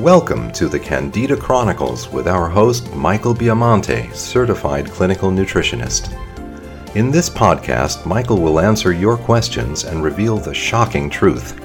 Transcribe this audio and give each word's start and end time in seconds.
Welcome 0.00 0.50
to 0.52 0.66
the 0.66 0.80
Candida 0.80 1.36
Chronicles 1.36 2.08
with 2.08 2.26
our 2.26 2.48
host, 2.48 2.90
Michael 2.94 3.34
Biamonte, 3.34 4.14
certified 4.14 4.90
clinical 4.90 5.30
nutritionist. 5.30 6.16
In 6.96 7.10
this 7.10 7.28
podcast, 7.28 8.06
Michael 8.06 8.40
will 8.40 8.60
answer 8.60 8.94
your 8.94 9.18
questions 9.18 9.84
and 9.84 10.02
reveal 10.02 10.38
the 10.38 10.54
shocking 10.54 11.10
truth 11.10 11.60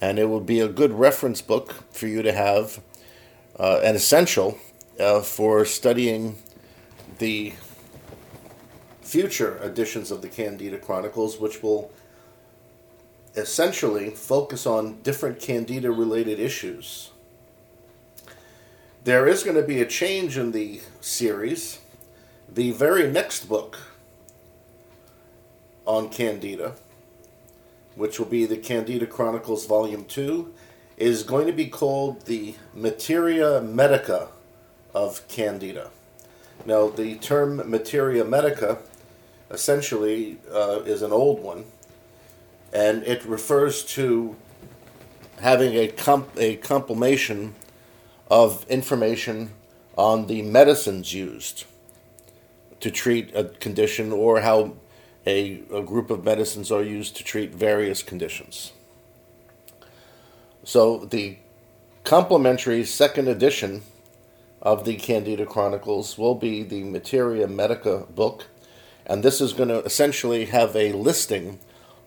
and 0.00 0.18
it 0.18 0.24
will 0.24 0.40
be 0.40 0.60
a 0.60 0.68
good 0.68 0.92
reference 0.92 1.42
book 1.42 1.74
for 1.92 2.06
you 2.06 2.22
to 2.22 2.32
have, 2.32 2.80
uh, 3.58 3.80
and 3.84 3.96
essential 3.96 4.58
uh, 4.98 5.20
for 5.20 5.64
studying 5.64 6.38
the 7.18 7.52
future 9.02 9.58
editions 9.62 10.10
of 10.10 10.22
the 10.22 10.28
Candida 10.28 10.78
Chronicles, 10.78 11.38
which 11.38 11.62
will 11.62 11.92
essentially 13.36 14.10
focus 14.10 14.66
on 14.66 15.00
different 15.02 15.40
candida 15.40 15.90
related 15.90 16.38
issues. 16.38 17.10
There 19.04 19.26
is 19.26 19.42
going 19.42 19.56
to 19.56 19.62
be 19.62 19.80
a 19.80 19.86
change 19.86 20.38
in 20.38 20.52
the 20.52 20.80
series. 21.00 21.80
The 22.48 22.70
very 22.70 23.10
next 23.10 23.48
book 23.48 23.78
on 25.84 26.08
candida, 26.08 26.74
which 27.96 28.18
will 28.18 28.26
be 28.26 28.46
the 28.46 28.56
Candida 28.56 29.06
Chronicles 29.06 29.66
Volume 29.66 30.04
2, 30.04 30.52
is 30.96 31.22
going 31.22 31.46
to 31.46 31.52
be 31.52 31.66
called 31.66 32.26
the 32.26 32.54
Materia 32.72 33.60
Medica 33.60 34.28
of 34.94 35.26
Candida. 35.28 35.90
Now, 36.64 36.88
the 36.88 37.16
term 37.16 37.68
Materia 37.68 38.24
Medica 38.24 38.78
essentially 39.50 40.38
uh, 40.50 40.80
is 40.86 41.02
an 41.02 41.12
old 41.12 41.42
one 41.42 41.64
and 42.74 43.04
it 43.04 43.24
refers 43.24 43.84
to 43.84 44.36
having 45.40 45.74
a, 45.74 45.88
comp- 45.88 46.36
a 46.36 46.56
compilation 46.56 47.54
of 48.28 48.66
information 48.68 49.52
on 49.96 50.26
the 50.26 50.42
medicines 50.42 51.14
used 51.14 51.64
to 52.80 52.90
treat 52.90 53.34
a 53.34 53.44
condition 53.44 54.12
or 54.12 54.40
how 54.40 54.74
a, 55.24 55.62
a 55.72 55.82
group 55.82 56.10
of 56.10 56.24
medicines 56.24 56.70
are 56.72 56.82
used 56.82 57.16
to 57.16 57.24
treat 57.24 57.54
various 57.54 58.02
conditions. 58.02 58.72
So 60.64 61.04
the 61.04 61.38
complementary 62.02 62.84
second 62.84 63.28
edition 63.28 63.82
of 64.60 64.84
the 64.84 64.96
Candida 64.96 65.46
Chronicles 65.46 66.18
will 66.18 66.34
be 66.34 66.62
the 66.62 66.82
Materia 66.84 67.46
Medica 67.46 68.06
book, 68.14 68.46
and 69.06 69.22
this 69.22 69.40
is 69.40 69.52
going 69.52 69.68
to 69.68 69.82
essentially 69.84 70.46
have 70.46 70.74
a 70.74 70.92
listing 70.92 71.58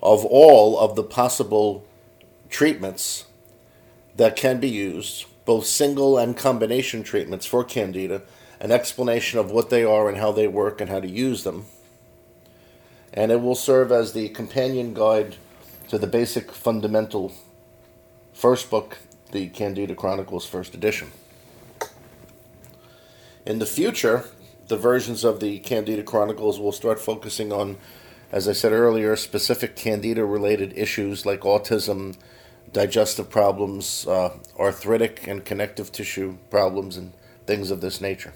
of 0.02 0.25
all 0.25 0.80
of 0.80 0.96
the 0.96 1.03
possible 1.03 1.85
treatments 2.50 3.25
that 4.16 4.35
can 4.35 4.59
be 4.59 4.69
used, 4.69 5.25
both 5.46 5.66
single 5.66 6.18
and 6.18 6.38
combination 6.38 7.03
treatments 7.03 7.46
for 7.46 7.63
Candida, 7.63 8.22
an 8.59 8.72
explanation 8.72 9.40
of 9.40 9.52
what 9.52 9.69
they 9.69 9.84
are 9.84 10.09
and 10.09 10.18
how 10.18 10.31
they 10.31 10.47
work 10.47 10.81
and 10.81 10.90
how 10.90 11.00
to 11.00 11.09
use 11.09 11.44
them. 11.44 11.66
And 13.13 13.31
it 13.31 13.41
will 13.41 13.56
serve 13.56 13.91
as 13.91 14.13
the 14.13 14.30
companion 14.30 14.94
guide 14.94 15.35
to 15.90 15.97
the 15.97 16.08
basic 16.08 16.52
fundamental 16.52 17.34
first 18.34 18.69
book, 18.69 19.00
the 19.31 19.47
Candida 19.50 19.96
Chronicles 19.96 20.46
First 20.46 20.74
Edition. 20.74 21.12
In 23.46 23.59
the 23.59 23.66
future, 23.66 24.25
the 24.68 24.78
versions 24.78 25.24
of 25.24 25.40
the 25.40 25.59
Candida 25.59 26.03
Chronicles 26.03 26.59
will 26.59 26.72
start 26.72 27.00
focusing 27.00 27.53
on 27.53 27.78
as 28.31 28.47
I 28.47 28.53
said 28.53 28.71
earlier, 28.73 29.15
specific 29.15 29.75
candida 29.75 30.25
related 30.25 30.77
issues 30.77 31.25
like 31.25 31.41
autism, 31.41 32.17
digestive 32.73 33.29
problems, 33.29 34.05
uh, 34.07 34.38
arthritic 34.59 35.27
and 35.27 35.45
connective 35.45 35.91
tissue 35.91 36.37
problems, 36.49 36.97
and 36.97 37.13
things 37.45 37.71
of 37.71 37.79
this 37.79 38.01
nature. 38.01 38.33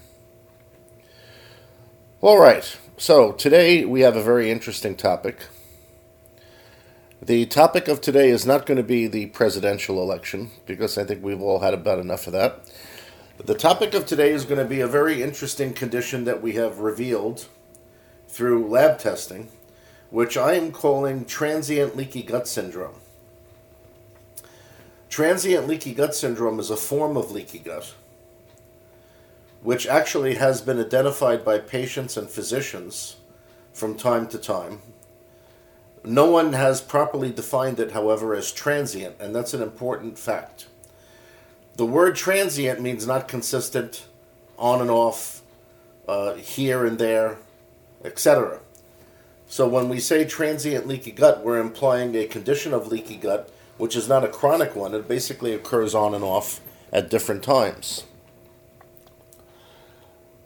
All 2.22 2.38
right, 2.38 2.78
so 2.96 3.32
today 3.32 3.84
we 3.84 4.00
have 4.00 4.16
a 4.16 4.22
very 4.22 4.50
interesting 4.50 4.96
topic. 4.96 5.46
The 7.20 7.46
topic 7.46 7.86
of 7.86 8.00
today 8.00 8.30
is 8.30 8.46
not 8.46 8.64
going 8.64 8.78
to 8.78 8.82
be 8.82 9.06
the 9.06 9.26
presidential 9.26 10.02
election, 10.02 10.50
because 10.66 10.96
I 10.96 11.04
think 11.04 11.22
we've 11.22 11.42
all 11.42 11.60
had 11.60 11.74
about 11.74 11.98
enough 11.98 12.26
of 12.26 12.32
that. 12.32 12.70
The 13.44 13.54
topic 13.54 13.92
of 13.94 14.06
today 14.06 14.30
is 14.30 14.44
going 14.44 14.58
to 14.58 14.64
be 14.64 14.80
a 14.80 14.86
very 14.86 15.22
interesting 15.22 15.74
condition 15.74 16.24
that 16.24 16.40
we 16.40 16.52
have 16.52 16.78
revealed 16.78 17.48
through 18.28 18.68
lab 18.68 18.98
testing 18.98 19.48
which 20.12 20.36
I 20.36 20.52
am 20.52 20.72
calling 20.72 21.24
transient 21.24 21.96
leaky 21.96 22.22
gut 22.22 22.46
syndrome. 22.46 22.96
Transient 25.08 25.66
leaky 25.66 25.94
gut 25.94 26.14
syndrome 26.14 26.60
is 26.60 26.68
a 26.68 26.76
form 26.76 27.16
of 27.16 27.30
leaky 27.30 27.58
gut, 27.58 27.94
which 29.62 29.86
actually 29.86 30.34
has 30.34 30.60
been 30.60 30.78
identified 30.78 31.46
by 31.46 31.58
patients 31.58 32.18
and 32.18 32.28
physicians 32.28 33.16
from 33.72 33.96
time 33.96 34.28
to 34.28 34.38
time. 34.38 34.80
No 36.04 36.30
one 36.30 36.52
has 36.52 36.82
properly 36.82 37.32
defined 37.32 37.80
it, 37.80 37.92
however, 37.92 38.34
as 38.34 38.52
transient, 38.52 39.16
and 39.18 39.34
that's 39.34 39.54
an 39.54 39.62
important 39.62 40.18
fact. 40.18 40.66
The 41.76 41.86
word 41.86 42.16
transient 42.16 42.82
means 42.82 43.06
not 43.06 43.28
consistent, 43.28 44.06
on 44.58 44.82
and 44.82 44.90
off, 44.90 45.40
uh, 46.06 46.34
here 46.34 46.84
and 46.84 46.98
there, 46.98 47.38
etc. 48.04 48.60
So 49.52 49.68
when 49.68 49.90
we 49.90 50.00
say 50.00 50.24
transient 50.24 50.86
leaky 50.86 51.10
gut, 51.10 51.44
we're 51.44 51.60
implying 51.60 52.14
a 52.14 52.24
condition 52.24 52.72
of 52.72 52.86
leaky 52.86 53.16
gut, 53.16 53.52
which 53.76 53.94
is 53.94 54.08
not 54.08 54.24
a 54.24 54.28
chronic 54.28 54.74
one. 54.74 54.94
It 54.94 55.06
basically 55.06 55.52
occurs 55.52 55.94
on 55.94 56.14
and 56.14 56.24
off 56.24 56.62
at 56.90 57.10
different 57.10 57.42
times. 57.42 58.04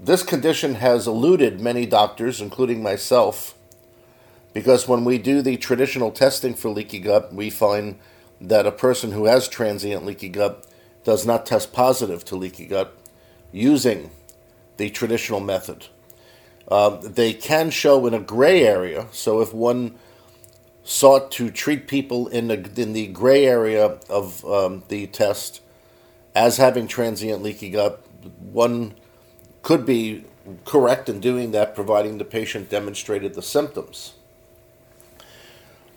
This 0.00 0.24
condition 0.24 0.74
has 0.74 1.06
eluded 1.06 1.60
many 1.60 1.86
doctors, 1.86 2.40
including 2.40 2.82
myself, 2.82 3.54
because 4.52 4.88
when 4.88 5.04
we 5.04 5.18
do 5.18 5.40
the 5.40 5.56
traditional 5.56 6.10
testing 6.10 6.54
for 6.54 6.70
leaky 6.70 6.98
gut, 6.98 7.32
we 7.32 7.48
find 7.48 8.00
that 8.40 8.66
a 8.66 8.72
person 8.72 9.12
who 9.12 9.26
has 9.26 9.46
transient 9.46 10.04
leaky 10.04 10.30
gut 10.30 10.66
does 11.04 11.24
not 11.24 11.46
test 11.46 11.72
positive 11.72 12.24
to 12.24 12.34
leaky 12.34 12.66
gut 12.66 12.92
using 13.52 14.10
the 14.78 14.90
traditional 14.90 15.38
method. 15.38 15.86
Um, 16.68 17.00
they 17.02 17.32
can 17.32 17.70
show 17.70 18.06
in 18.06 18.14
a 18.14 18.20
gray 18.20 18.64
area. 18.64 19.06
So 19.12 19.40
if 19.40 19.54
one 19.54 19.96
sought 20.82 21.30
to 21.32 21.50
treat 21.50 21.88
people 21.88 22.28
in 22.28 22.48
the 22.48 22.70
in 22.80 22.92
the 22.92 23.08
gray 23.08 23.46
area 23.46 23.98
of 24.08 24.44
um, 24.44 24.84
the 24.88 25.06
test 25.08 25.60
as 26.34 26.56
having 26.56 26.86
transient 26.86 27.42
leaky 27.42 27.70
gut, 27.70 28.00
one 28.40 28.94
could 29.62 29.86
be 29.86 30.24
correct 30.64 31.08
in 31.08 31.20
doing 31.20 31.50
that, 31.52 31.74
providing 31.74 32.18
the 32.18 32.24
patient 32.24 32.68
demonstrated 32.68 33.34
the 33.34 33.42
symptoms. 33.42 34.14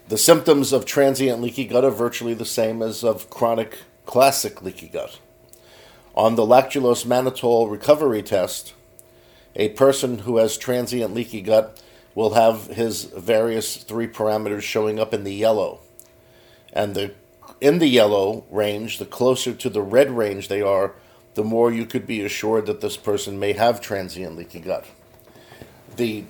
The 0.08 0.18
symptoms 0.18 0.74
of 0.74 0.86
transient 0.86 1.40
leaky 1.42 1.66
gut 1.66 1.86
are 1.86 1.92
virtually 1.92 2.34
the 2.34 2.46
same 2.46 2.82
as 2.82 3.04
of 3.04 3.30
chronic 3.30 3.80
classic 4.08 4.64
leaky 4.64 4.88
gut. 4.88 5.20
On 6.16 6.36
the 6.36 6.46
lactulose 6.46 7.06
mannitol 7.06 7.70
recovery 7.70 8.24
test, 8.24 8.74
a 9.60 9.70
person 9.70 10.20
who 10.20 10.38
has 10.38 10.58
transient 10.58 11.14
leaky 11.14 11.42
gut 11.42 11.84
will 12.16 12.34
have 12.34 12.68
his 12.68 13.04
various 13.04 13.76
three 13.76 14.08
parameters 14.08 14.62
showing 14.62 15.00
up 15.00 15.14
in 15.14 15.26
the 15.26 15.34
yellow. 15.34 15.82
And 16.72 16.96
the 16.96 17.14
in 17.60 17.80
the 17.80 17.88
yellow 17.88 18.46
range, 18.50 19.00
the 19.00 19.06
closer 19.06 19.54
to 19.54 19.70
the 19.70 19.82
red 19.82 20.10
range 20.12 20.48
they 20.48 20.62
are, 20.62 20.96
the 21.34 21.44
more 21.44 21.72
you 21.72 21.86
could 21.86 22.08
be 22.08 22.22
assured 22.22 22.68
that 22.68 22.80
this 22.80 22.96
person 22.96 23.38
may 23.38 23.52
have 23.52 23.82
transient 23.82 24.38
leaky 24.38 24.62
gut. 24.62 24.86
The 25.98 26.24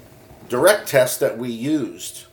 direct 0.47 0.87
test 0.87 1.19
that 1.19 1.37
we 1.37 1.51
used 1.51 2.25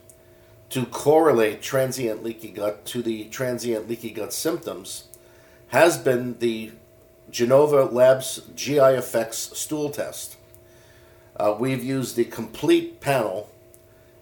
to 0.70 0.86
correlate 0.86 1.60
transient 1.60 2.24
leaky 2.24 2.48
gut 2.48 2.86
to 2.86 3.02
the 3.02 3.24
transient 3.24 3.86
leaky 3.86 4.10
gut 4.12 4.32
symptoms 4.32 5.08
has 5.68 5.98
been 5.98 6.38
the 6.38 6.72
Genova 7.30 7.84
Labs 7.84 8.40
GI 8.54 8.78
Effects 8.78 9.58
stool 9.58 9.90
test. 9.90 10.36
Uh, 11.38 11.54
we've 11.58 11.84
used 11.84 12.16
the 12.16 12.24
complete 12.24 13.00
panel 13.00 13.50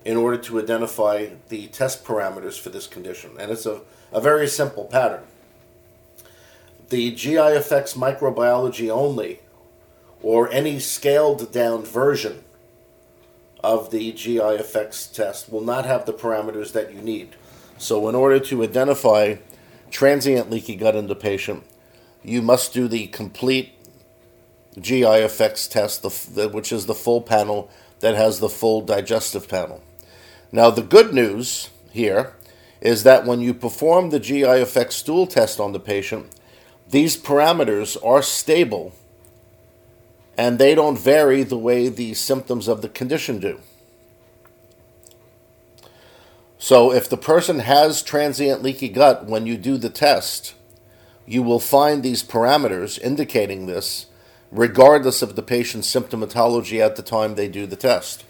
in 0.04 0.16
order 0.16 0.36
to 0.36 0.60
identify 0.60 1.28
the 1.48 1.66
test 1.68 2.04
parameters 2.04 2.60
for 2.60 2.70
this 2.70 2.86
condition, 2.86 3.30
and 3.38 3.50
it's 3.50 3.66
a, 3.66 3.80
a 4.12 4.20
very 4.20 4.48
simple 4.48 4.84
pattern. 4.84 5.22
The 6.90 7.12
GI 7.12 7.36
Effects 7.36 7.94
microbiology 7.94 8.90
only, 8.90 9.40
or 10.22 10.50
any 10.50 10.78
scaled 10.78 11.52
down 11.52 11.84
version 11.84 12.44
of 13.62 13.90
the 13.90 14.12
GI 14.12 14.40
effects 14.40 15.06
test, 15.06 15.50
will 15.50 15.62
not 15.62 15.86
have 15.86 16.04
the 16.04 16.12
parameters 16.12 16.72
that 16.72 16.92
you 16.92 17.00
need. 17.00 17.30
So, 17.78 18.08
in 18.08 18.14
order 18.14 18.38
to 18.38 18.62
identify 18.62 19.36
transient 19.90 20.50
leaky 20.50 20.76
gut 20.76 20.94
in 20.94 21.06
the 21.06 21.14
patient, 21.14 21.64
you 22.22 22.42
must 22.42 22.74
do 22.74 22.88
the 22.88 23.06
complete 23.06 23.72
GI 24.78 25.04
effects 25.04 25.66
test, 25.66 26.02
the, 26.02 26.48
which 26.48 26.72
is 26.72 26.86
the 26.86 26.94
full 26.94 27.20
panel 27.20 27.70
that 28.00 28.14
has 28.14 28.40
the 28.40 28.48
full 28.48 28.80
digestive 28.80 29.48
panel. 29.48 29.82
Now, 30.50 30.70
the 30.70 30.82
good 30.82 31.14
news 31.14 31.70
here 31.90 32.34
is 32.80 33.02
that 33.02 33.24
when 33.24 33.40
you 33.40 33.54
perform 33.54 34.10
the 34.10 34.20
GI 34.20 34.44
effects 34.44 34.96
stool 34.96 35.26
test 35.26 35.58
on 35.58 35.72
the 35.72 35.80
patient, 35.80 36.34
these 36.88 37.16
parameters 37.16 37.96
are 38.04 38.22
stable 38.22 38.92
and 40.36 40.58
they 40.58 40.74
don't 40.74 40.98
vary 40.98 41.42
the 41.42 41.58
way 41.58 41.88
the 41.88 42.14
symptoms 42.14 42.68
of 42.68 42.82
the 42.82 42.88
condition 42.88 43.38
do. 43.38 43.60
So, 46.58 46.92
if 46.92 47.08
the 47.08 47.16
person 47.16 47.60
has 47.60 48.02
transient 48.02 48.62
leaky 48.62 48.88
gut 48.88 49.26
when 49.26 49.46
you 49.46 49.56
do 49.56 49.76
the 49.76 49.90
test, 49.90 50.54
you 51.26 51.42
will 51.42 51.60
find 51.60 52.02
these 52.02 52.22
parameters 52.22 52.98
indicating 53.00 53.66
this 53.66 54.06
regardless 54.54 55.20
of 55.20 55.34
the 55.34 55.42
patient's 55.42 55.92
symptomatology 55.92 56.78
at 56.78 56.94
the 56.94 57.02
time 57.02 57.34
they 57.34 57.48
do 57.48 57.66
the 57.66 57.76
test. 57.76 58.24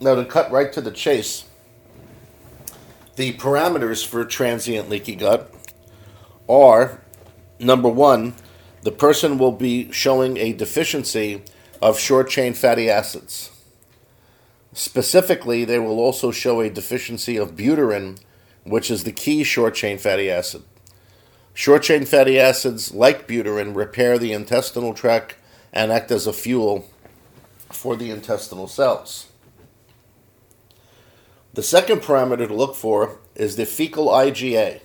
Now, 0.00 0.14
to 0.14 0.24
cut 0.24 0.50
right 0.50 0.72
to 0.72 0.80
the 0.80 0.90
chase, 0.90 1.44
the 3.16 3.34
parameters 3.34 4.04
for 4.04 4.24
transient 4.24 4.88
leaky 4.88 5.14
gut 5.14 5.52
are 6.48 7.00
number 7.60 7.88
one, 7.88 8.34
the 8.82 8.90
person 8.90 9.36
will 9.36 9.52
be 9.52 9.92
showing 9.92 10.38
a 10.38 10.54
deficiency 10.54 11.42
of 11.82 11.98
short 11.98 12.30
chain 12.30 12.54
fatty 12.54 12.88
acids. 12.88 13.50
Specifically, 14.72 15.64
they 15.64 15.78
will 15.78 16.00
also 16.00 16.30
show 16.30 16.60
a 16.60 16.70
deficiency 16.70 17.36
of 17.36 17.56
butyrate, 17.56 18.18
which 18.64 18.90
is 18.90 19.04
the 19.04 19.12
key 19.12 19.44
short 19.44 19.74
chain 19.74 19.98
fatty 19.98 20.30
acid. 20.30 20.62
Short 21.56 21.84
chain 21.84 22.04
fatty 22.04 22.38
acids, 22.38 22.92
like 22.92 23.28
butyrate, 23.28 23.74
repair 23.74 24.18
the 24.18 24.32
intestinal 24.32 24.92
tract 24.92 25.36
and 25.72 25.92
act 25.92 26.10
as 26.10 26.26
a 26.26 26.32
fuel 26.32 26.90
for 27.70 27.94
the 27.94 28.10
intestinal 28.10 28.66
cells. 28.66 29.28
The 31.52 31.62
second 31.62 32.00
parameter 32.00 32.48
to 32.48 32.54
look 32.54 32.74
for 32.74 33.18
is 33.36 33.54
the 33.54 33.66
fecal 33.66 34.08
IgA. 34.08 34.80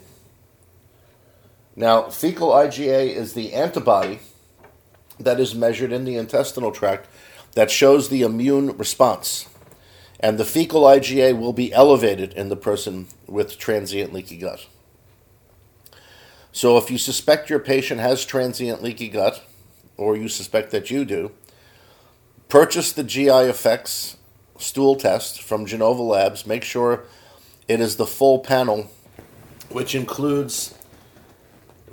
Now, 1.75 2.11
fecal 2.11 2.49
IgA 2.49 3.15
is 3.15 3.33
the 3.33 3.53
antibody 3.53 4.19
that 5.19 5.39
is 5.39 5.55
measured 5.55 5.91
in 5.91 6.05
the 6.05 6.17
intestinal 6.17 6.71
tract 6.71 7.07
that 7.53 7.71
shows 7.71 8.09
the 8.09 8.21
immune 8.21 8.77
response. 8.77 9.49
And 10.19 10.37
the 10.37 10.45
fecal 10.45 10.83
IgA 10.83 11.39
will 11.39 11.53
be 11.53 11.73
elevated 11.73 12.33
in 12.33 12.49
the 12.49 12.55
person 12.55 13.07
with 13.25 13.57
transient 13.57 14.13
leaky 14.13 14.37
gut. 14.37 14.67
So 16.51 16.77
if 16.77 16.89
you 16.89 16.97
suspect 16.97 17.49
your 17.49 17.59
patient 17.59 18.01
has 18.01 18.25
transient 18.25 18.81
leaky 18.81 19.09
gut, 19.09 19.43
or 19.97 20.15
you 20.15 20.27
suspect 20.27 20.71
that 20.71 20.89
you 20.89 21.05
do, 21.05 21.31
purchase 22.47 22.91
the 22.91 23.03
GI 23.03 23.29
effects 23.29 24.17
stool 24.57 24.95
test 24.95 25.41
from 25.41 25.65
Genova 25.65 26.01
Labs. 26.01 26.45
Make 26.45 26.63
sure 26.63 27.03
it 27.67 27.79
is 27.79 27.95
the 27.95 28.05
full 28.05 28.39
panel, 28.39 28.89
which 29.69 29.93
includes 29.93 30.75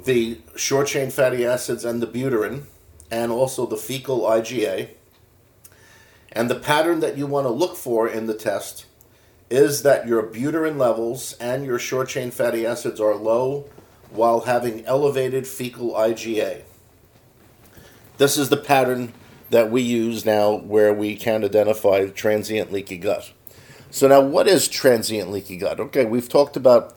the 0.05 0.41
short 0.55 0.87
chain 0.87 1.11
fatty 1.11 1.45
acids 1.45 1.85
and 1.85 2.01
the 2.01 2.07
butyrate, 2.07 2.65
and 3.11 3.33
also 3.33 3.67
the 3.67 3.77
fecal 3.77 4.23
IgA. 4.23 4.89
And 6.33 6.51
the 6.51 6.55
pattern 6.55 7.01
that 7.01 7.17
you 7.17 7.27
want 7.27 7.47
to 7.47 7.53
look 7.53 7.77
for 7.77 8.09
in 8.09 8.27
the 8.27 8.35
test 8.35 8.87
is 9.49 9.83
that 9.83 10.09
your 10.09 10.23
butyrate 10.23 10.77
levels 10.77 11.35
and 11.35 11.65
your 11.65 11.79
short 11.79 12.09
chain 12.09 12.31
fatty 12.31 12.67
acids 12.67 13.01
are 13.01 13.15
low 13.15 13.69
while 14.11 14.41
having 14.41 14.85
elevated 14.85 15.47
fecal 15.47 15.93
IgA. 15.93 16.63
This 18.19 18.39
is 18.39 18.49
the 18.49 18.57
pattern 18.57 19.13
that 19.51 19.71
we 19.71 19.83
use 19.83 20.25
now 20.25 20.55
where 20.55 20.93
we 20.93 21.17
can 21.17 21.45
identify 21.45 22.07
transient 22.09 22.73
leaky 22.73 22.99
gut. 22.99 23.33
So, 23.91 24.09
now 24.09 24.21
what 24.21 24.49
is 24.49 24.69
transient 24.69 25.31
leaky 25.31 25.57
gut? 25.57 25.79
Okay, 25.79 26.05
we've 26.05 26.29
talked 26.29 26.57
about 26.57 26.97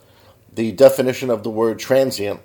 the 0.53 0.71
definition 0.71 1.29
of 1.29 1.43
the 1.43 1.49
word 1.49 1.79
transient, 1.79 2.41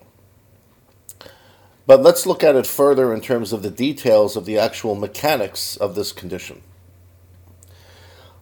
but 1.87 2.03
let's 2.03 2.27
look 2.27 2.45
at 2.45 2.57
it 2.57 2.67
further 2.67 3.13
in 3.13 3.21
terms 3.21 3.53
of 3.53 3.63
the 3.63 3.71
details 3.71 4.37
of 4.37 4.45
the 4.45 4.59
actual 4.59 4.95
mechanics 4.95 5.77
of 5.77 5.95
this 5.95 6.13
condition. 6.13 6.63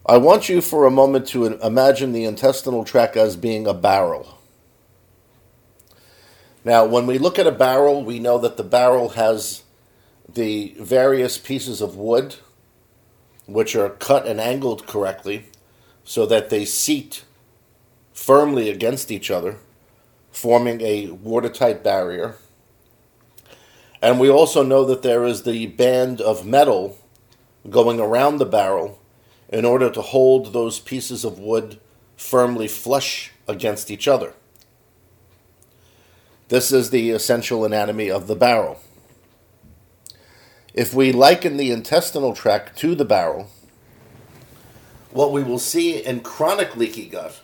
I 0.05 0.17
want 0.17 0.49
you 0.49 0.59
for 0.59 0.85
a 0.85 0.91
moment 0.91 1.27
to 1.29 1.45
imagine 1.45 2.11
the 2.11 2.25
intestinal 2.25 2.83
tract 2.83 3.15
as 3.15 3.37
being 3.37 3.65
a 3.65 3.73
barrel. 3.73 4.37
Now, 6.65 6.85
when 6.85 7.07
we 7.07 7.17
look 7.17 7.37
at 7.37 7.47
a 7.47 7.51
barrel, 7.51 8.03
we 8.03 8.19
know 8.19 8.37
that 8.37 8.57
the 8.57 8.63
barrel 8.63 9.09
has 9.09 9.63
the 10.31 10.75
various 10.79 11.37
pieces 11.37 11.81
of 11.81 11.95
wood 11.95 12.35
which 13.45 13.75
are 13.75 13.89
cut 13.89 14.25
and 14.25 14.39
angled 14.39 14.87
correctly 14.87 15.47
so 16.05 16.25
that 16.25 16.49
they 16.49 16.63
seat 16.63 17.25
firmly 18.13 18.69
against 18.69 19.11
each 19.11 19.29
other, 19.29 19.57
forming 20.31 20.79
a 20.81 21.07
watertight 21.07 21.83
barrier. 21.83 22.35
And 24.01 24.19
we 24.19 24.29
also 24.29 24.63
know 24.63 24.85
that 24.85 25.01
there 25.01 25.25
is 25.25 25.43
the 25.43 25.67
band 25.67 26.21
of 26.21 26.45
metal 26.45 26.97
going 27.69 27.99
around 27.99 28.37
the 28.37 28.45
barrel 28.45 28.99
in 29.49 29.65
order 29.65 29.89
to 29.89 30.01
hold 30.01 30.53
those 30.53 30.79
pieces 30.79 31.25
of 31.25 31.39
wood 31.39 31.79
firmly 32.15 32.67
flush 32.67 33.31
against 33.47 33.91
each 33.91 34.07
other. 34.07 34.33
This 36.49 36.71
is 36.71 36.89
the 36.89 37.11
essential 37.11 37.63
anatomy 37.63 38.11
of 38.11 38.27
the 38.27 38.35
barrel. 38.35 38.79
If 40.73 40.93
we 40.93 41.11
liken 41.11 41.57
the 41.57 41.71
intestinal 41.71 42.33
tract 42.33 42.77
to 42.79 42.95
the 42.95 43.05
barrel, 43.05 43.49
what 45.11 45.31
we 45.31 45.43
will 45.43 45.59
see 45.59 46.03
in 46.03 46.21
chronic 46.21 46.75
leaky 46.75 47.05
gut 47.07 47.41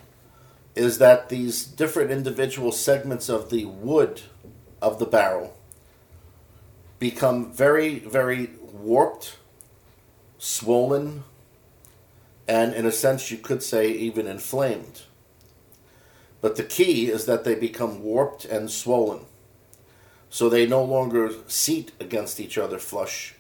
is 0.76 0.98
that 0.98 1.30
these 1.30 1.64
different 1.66 2.12
individual 2.12 2.72
segments 2.72 3.30
of 3.30 3.50
the 3.50 3.66
wood 3.66 4.22
of 4.82 5.00
the 5.00 5.06
barrel 5.06 5.56
become 6.98 7.52
very, 7.52 8.00
very 8.00 8.50
warped, 8.62 9.38
swollen, 10.38 11.24
and 12.48 12.74
in 12.74 12.86
a 12.86 12.92
sense, 12.92 13.30
you 13.30 13.38
could 13.38 13.62
say 13.62 13.92
even 13.92 14.28
inflamed. 14.28 15.04
But 16.42 16.56
the 16.56 16.64
key 16.64 17.08
is 17.08 17.26
that 17.26 17.44
they 17.44 17.56
become 17.56 18.02
warped 18.02 18.46
and 18.46 18.72
swollen. 18.72 19.26
So 20.30 20.48
they 20.48 20.66
no 20.66 20.84
longer 20.84 21.32
seat 21.48 21.92
against 22.00 22.40
each 22.40 22.58
other 22.58 22.78
flush, 22.78 23.34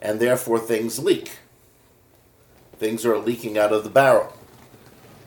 and 0.00 0.20
therefore 0.20 0.58
things 0.58 0.98
leak. 0.98 1.38
Things 2.78 3.04
are 3.04 3.18
leaking 3.18 3.58
out 3.58 3.72
of 3.72 3.84
the 3.84 3.90
barrel. 3.90 4.32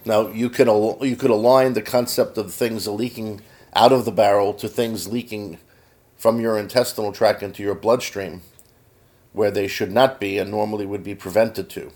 Now 0.06 0.28
you 0.28 0.50
can 0.50 0.68
you 1.02 1.16
could 1.16 1.32
align 1.32 1.74
the 1.74 1.82
concept 1.82 2.38
of 2.38 2.54
things 2.54 2.88
leaking 2.88 3.42
out 3.74 3.92
of 3.92 4.06
the 4.06 4.12
barrel 4.12 4.54
to 4.54 4.68
things 4.68 5.08
leaking 5.08 5.58
from 6.16 6.40
your 6.40 6.58
intestinal 6.58 7.12
tract 7.12 7.44
into 7.44 7.62
your 7.62 7.76
bloodstream 7.76 8.42
where 9.34 9.52
they 9.52 9.68
should 9.68 9.92
not 9.92 10.20
be 10.20 10.38
and 10.38 10.50
normally 10.50 10.86
would 10.86 11.04
be 11.04 11.14
prevented 11.14 11.70
to. 11.70 11.92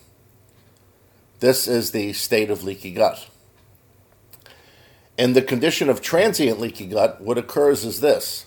This 1.40 1.68
is 1.68 1.92
the 1.92 2.12
state 2.12 2.50
of 2.50 2.66
leaky 2.66 2.92
gut. 2.92 3.30
In 5.20 5.34
the 5.34 5.42
condition 5.42 5.90
of 5.90 6.02
transient 6.02 6.62
leaky 6.62 6.86
gut, 6.86 7.20
what 7.20 7.38
occurs 7.38 7.84
is 7.84 8.00
this 8.00 8.46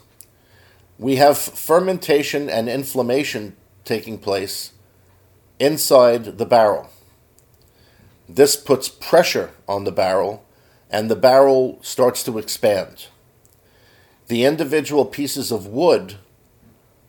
we 0.98 1.16
have 1.16 1.36
fermentation 1.36 2.48
and 2.48 2.66
inflammation 2.66 3.56
taking 3.84 4.16
place 4.16 4.72
inside 5.58 6.38
the 6.38 6.46
barrel. 6.46 6.88
This 8.26 8.56
puts 8.56 8.88
pressure 8.88 9.50
on 9.68 9.84
the 9.84 9.92
barrel, 9.92 10.46
and 10.88 11.10
the 11.10 11.16
barrel 11.16 11.78
starts 11.82 12.22
to 12.22 12.38
expand. 12.38 13.08
The 14.28 14.46
individual 14.46 15.04
pieces 15.04 15.52
of 15.52 15.66
wood 15.66 16.14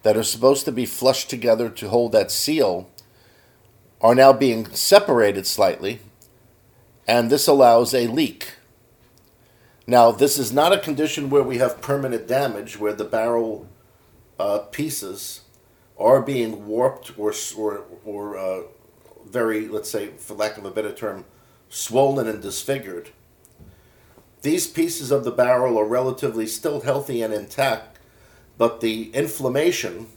that 0.02 0.18
are 0.18 0.24
supposed 0.24 0.66
to 0.66 0.74
be 0.74 0.86
flushed 0.86 1.30
together 1.30 1.70
to 1.70 1.88
hold 1.88 2.12
that 2.12 2.32
seal 2.32 2.90
are 4.02 4.14
now 4.14 4.34
being 4.34 4.66
separated 4.72 5.48
slightly, 5.48 6.02
and 7.08 7.30
this 7.30 7.48
allows 7.48 7.94
a 7.94 8.08
leak. 8.08 8.56
Now, 9.86 10.12
this 10.12 10.40
is 10.40 10.54
not 10.54 10.72
a 10.72 10.80
condition 10.80 11.30
where 11.30 11.44
we 11.44 11.58
have 11.58 11.82
permanent 11.82 12.28
damage, 12.28 12.80
where 12.80 12.94
the 12.94 13.04
barrel 13.04 13.68
uh, 14.40 14.60
pieces 14.60 15.42
are 16.00 16.22
being 16.22 16.66
warped 16.66 17.18
or, 17.18 17.34
or, 17.58 17.84
or 18.06 18.38
uh, 18.38 18.62
very, 19.26 19.68
let's 19.68 19.90
say, 19.90 20.08
for 20.18 20.36
lack 20.36 20.58
of 20.58 20.66
a 20.66 20.72
better 20.72 20.94
term, 20.94 21.26
swollen 21.70 22.28
and 22.28 22.42
disfigured. 22.42 23.10
These 24.42 24.68
pieces 24.68 25.12
of 25.12 25.24
the 25.24 25.32
barrel 25.32 25.78
are 25.78 25.86
relatively 25.86 26.48
still 26.48 26.82
healthy 26.82 27.22
and 27.22 27.34
intact, 27.34 28.00
but 28.58 28.82
the 28.82 29.10
inflammation 29.14 30.08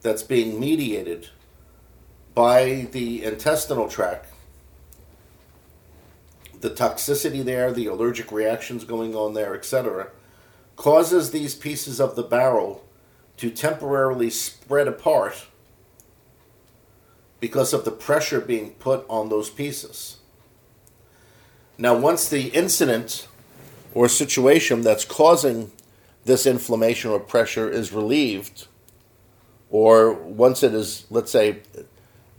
that's 0.00 0.22
being 0.22 0.58
mediated 0.58 1.28
by 2.34 2.88
the 2.92 3.24
intestinal 3.24 3.88
tract, 3.88 4.31
the 6.62 6.70
toxicity 6.70 7.44
there, 7.44 7.72
the 7.72 7.86
allergic 7.86 8.32
reactions 8.32 8.84
going 8.84 9.14
on 9.14 9.34
there, 9.34 9.54
etc., 9.54 10.08
causes 10.76 11.30
these 11.30 11.54
pieces 11.54 12.00
of 12.00 12.16
the 12.16 12.22
barrel 12.22 12.84
to 13.36 13.50
temporarily 13.50 14.30
spread 14.30 14.88
apart 14.88 15.46
because 17.40 17.72
of 17.72 17.84
the 17.84 17.90
pressure 17.90 18.40
being 18.40 18.70
put 18.74 19.04
on 19.08 19.28
those 19.28 19.50
pieces. 19.50 20.18
Now, 21.76 21.96
once 21.96 22.28
the 22.28 22.48
incident 22.48 23.26
or 23.92 24.08
situation 24.08 24.82
that's 24.82 25.04
causing 25.04 25.72
this 26.24 26.46
inflammation 26.46 27.10
or 27.10 27.18
pressure 27.18 27.68
is 27.68 27.92
relieved, 27.92 28.68
or 29.68 30.12
once 30.12 30.62
it 30.62 30.72
is, 30.72 31.06
let's 31.10 31.32
say, 31.32 31.58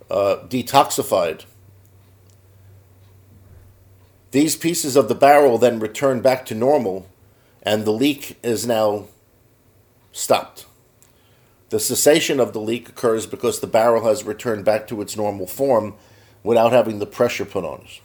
uh, 0.10 0.38
detoxified, 0.48 1.44
these 4.34 4.56
pieces 4.56 4.96
of 4.96 5.10
the 5.10 5.16
barrel 5.16 5.60
then 5.60 5.80
return 5.80 6.20
back 6.20 6.44
to 6.48 6.56
normal, 6.56 7.08
and 7.62 7.86
the 7.86 7.92
leak 7.92 8.40
is 8.42 8.66
now 8.66 9.06
stopped. 10.12 10.66
The 11.70 11.80
cessation 11.80 12.40
of 12.40 12.52
the 12.52 12.60
leak 12.60 12.90
occurs 12.90 13.28
because 13.28 13.60
the 13.60 13.68
barrel 13.68 14.06
has 14.06 14.24
returned 14.24 14.66
back 14.66 14.88
to 14.88 15.02
its 15.02 15.16
normal 15.16 15.46
form 15.46 15.94
without 16.42 16.72
having 16.72 16.98
the 16.98 17.06
pressure 17.06 17.46
put 17.46 17.64
on 17.64 17.82
it. 17.82 18.02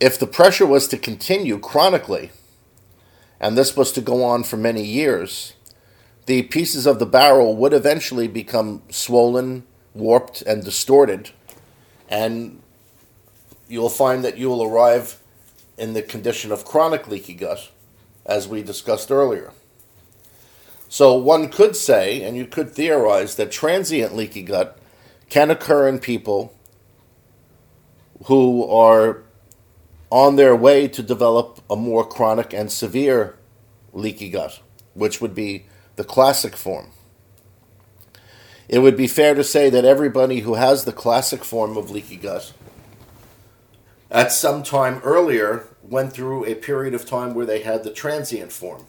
If 0.00 0.18
the 0.18 0.26
pressure 0.26 0.66
was 0.66 0.88
to 0.88 0.98
continue 0.98 1.60
chronically, 1.60 2.32
and 3.38 3.56
this 3.56 3.76
was 3.76 3.92
to 3.92 4.00
go 4.00 4.24
on 4.24 4.42
for 4.42 4.56
many 4.56 4.84
years, 4.84 5.54
the 6.26 6.42
pieces 6.42 6.84
of 6.84 6.98
the 6.98 7.06
barrel 7.06 7.54
would 7.54 7.74
eventually 7.74 8.26
become 8.26 8.82
swollen, 8.88 9.62
warped, 9.94 10.42
and 10.42 10.64
distorted, 10.64 11.30
and 12.08 12.60
you'll 13.70 13.88
find 13.88 14.24
that 14.24 14.36
you 14.36 14.48
will 14.48 14.62
arrive 14.62 15.18
in 15.78 15.94
the 15.94 16.02
condition 16.02 16.52
of 16.52 16.64
chronic 16.64 17.08
leaky 17.08 17.34
gut, 17.34 17.70
as 18.26 18.46
we 18.46 18.62
discussed 18.62 19.10
earlier. 19.10 19.52
So 20.88 21.14
one 21.14 21.48
could 21.48 21.76
say, 21.76 22.22
and 22.22 22.36
you 22.36 22.46
could 22.46 22.72
theorize, 22.72 23.36
that 23.36 23.52
transient 23.52 24.14
leaky 24.14 24.42
gut 24.42 24.78
can 25.28 25.50
occur 25.50 25.88
in 25.88 26.00
people 26.00 26.52
who 28.24 28.68
are 28.68 29.22
on 30.10 30.36
their 30.36 30.56
way 30.56 30.88
to 30.88 31.02
develop 31.02 31.60
a 31.70 31.76
more 31.76 32.04
chronic 32.04 32.52
and 32.52 32.70
severe 32.70 33.36
leaky 33.92 34.28
gut, 34.28 34.60
which 34.94 35.20
would 35.20 35.34
be 35.34 35.66
the 35.96 36.04
classic 36.04 36.56
form. 36.56 36.90
It 38.68 38.80
would 38.80 38.96
be 38.96 39.06
fair 39.06 39.34
to 39.34 39.44
say 39.44 39.70
that 39.70 39.84
everybody 39.84 40.40
who 40.40 40.54
has 40.54 40.84
the 40.84 40.92
classic 40.92 41.44
form 41.44 41.76
of 41.76 41.90
leaky 41.90 42.16
gut 42.16 42.52
at 44.10 44.32
some 44.32 44.62
time 44.62 45.00
earlier 45.04 45.66
went 45.82 46.12
through 46.12 46.44
a 46.44 46.54
period 46.54 46.94
of 46.94 47.06
time 47.06 47.34
where 47.34 47.46
they 47.46 47.62
had 47.62 47.84
the 47.84 47.92
transient 47.92 48.52
form. 48.52 48.86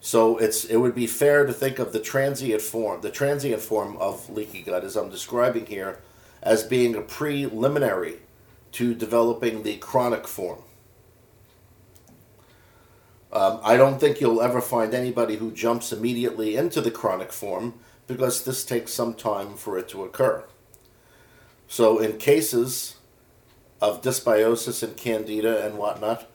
So 0.00 0.38
it's 0.38 0.64
it 0.64 0.78
would 0.78 0.94
be 0.94 1.06
fair 1.06 1.44
to 1.44 1.52
think 1.52 1.78
of 1.78 1.92
the 1.92 2.00
transient 2.00 2.62
form, 2.62 3.02
the 3.02 3.10
transient 3.10 3.60
form 3.60 3.96
of 3.98 4.30
leaky 4.30 4.62
gut, 4.62 4.82
as 4.82 4.96
I'm 4.96 5.10
describing 5.10 5.66
here, 5.66 6.00
as 6.42 6.62
being 6.62 6.94
a 6.94 7.02
preliminary 7.02 8.20
to 8.72 8.94
developing 8.94 9.62
the 9.62 9.76
chronic 9.76 10.26
form. 10.26 10.60
Um, 13.32 13.60
I 13.62 13.76
don't 13.76 14.00
think 14.00 14.20
you'll 14.20 14.40
ever 14.40 14.60
find 14.60 14.94
anybody 14.94 15.36
who 15.36 15.52
jumps 15.52 15.92
immediately 15.92 16.56
into 16.56 16.80
the 16.80 16.90
chronic 16.90 17.32
form 17.32 17.74
because 18.06 18.44
this 18.44 18.64
takes 18.64 18.92
some 18.92 19.14
time 19.14 19.54
for 19.54 19.78
it 19.78 19.88
to 19.90 20.02
occur. 20.02 20.44
So, 21.68 21.98
in 21.98 22.18
cases 22.18 22.96
of 23.80 24.02
dysbiosis 24.02 24.82
and 24.82 24.96
candida 24.96 25.64
and 25.64 25.78
whatnot, 25.78 26.28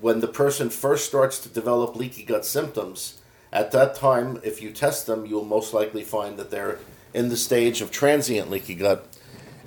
when 0.00 0.20
the 0.20 0.28
person 0.28 0.70
first 0.70 1.06
starts 1.06 1.38
to 1.40 1.48
develop 1.48 1.96
leaky 1.96 2.22
gut 2.22 2.44
symptoms, 2.44 3.20
at 3.52 3.72
that 3.72 3.94
time, 3.94 4.40
if 4.42 4.62
you 4.62 4.70
test 4.70 5.06
them, 5.06 5.26
you'll 5.26 5.44
most 5.44 5.74
likely 5.74 6.02
find 6.02 6.38
that 6.38 6.50
they're 6.50 6.78
in 7.12 7.28
the 7.28 7.36
stage 7.36 7.82
of 7.82 7.90
transient 7.90 8.50
leaky 8.50 8.74
gut. 8.74 9.06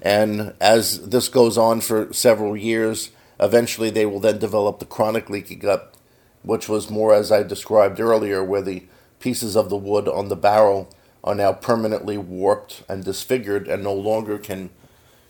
And 0.01 0.53
as 0.59 1.09
this 1.09 1.29
goes 1.29 1.57
on 1.57 1.81
for 1.81 2.11
several 2.11 2.57
years, 2.57 3.11
eventually 3.39 3.89
they 3.89 4.05
will 4.05 4.19
then 4.19 4.39
develop 4.39 4.79
the 4.79 4.85
chronic 4.85 5.29
leaky 5.29 5.55
gut, 5.55 5.93
which 6.41 6.67
was 6.67 6.89
more 6.89 7.13
as 7.13 7.31
I 7.31 7.43
described 7.43 7.99
earlier, 7.99 8.43
where 8.43 8.61
the 8.61 8.83
pieces 9.19 9.55
of 9.55 9.69
the 9.69 9.77
wood 9.77 10.07
on 10.07 10.29
the 10.29 10.35
barrel 10.35 10.89
are 11.23 11.35
now 11.35 11.53
permanently 11.53 12.17
warped 12.17 12.83
and 12.87 13.03
disfigured 13.03 13.67
and 13.67 13.83
no 13.83 13.93
longer 13.93 14.37
can 14.37 14.69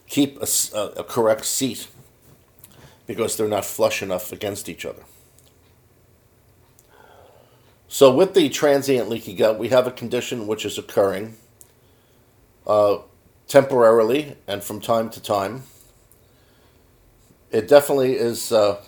keep 0.07 0.41
a, 0.41 0.47
a 0.97 1.03
correct 1.03 1.45
seat 1.45 1.87
because 3.07 3.37
they're 3.37 3.47
not 3.47 3.65
flush 3.65 4.01
enough 4.01 4.31
against 4.31 4.69
each 4.69 4.85
other. 4.85 5.03
So, 7.87 8.13
with 8.13 8.33
the 8.33 8.49
transient 8.49 9.09
leaky 9.09 9.33
gut, 9.33 9.57
we 9.57 9.69
have 9.69 9.87
a 9.87 9.91
condition 9.91 10.47
which 10.47 10.65
is 10.65 10.77
occurring 10.77 11.37
uh, 12.67 12.97
temporarily 13.47 14.35
and 14.47 14.63
from 14.63 14.81
time 14.81 15.09
to 15.11 15.21
time. 15.21 15.63
It 17.51 17.67
definitely 17.67 18.15
is 18.15 18.51
uh, 18.51 18.81